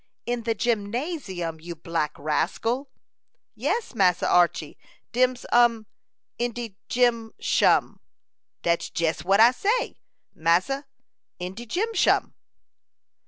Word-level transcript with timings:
"In 0.25 0.45
the 0.45 0.55
gymnasium, 0.55 1.59
you 1.59 1.75
black 1.75 2.17
rascal!" 2.17 2.89
"Yes, 3.53 3.93
Massa 3.93 4.27
Archy, 4.27 4.75
dem's 5.11 5.45
um 5.51 5.85
in 6.39 6.53
de 6.53 6.75
gym 6.89 7.33
shum. 7.39 7.99
Dat's 8.63 8.91
jes 8.97 9.23
what 9.23 9.39
I 9.39 9.51
say, 9.51 9.99
massa 10.33 10.87
in 11.37 11.53
de 11.53 11.67
gym 11.67 11.93
shum." 11.93 12.33